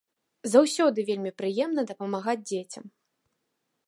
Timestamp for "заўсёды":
0.53-1.03